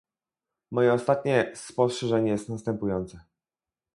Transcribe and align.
Moje 0.71 0.93
ostatnie 0.93 1.51
spostrzeżenie 1.55 2.31
jest 2.31 2.49
następujące 2.49 3.23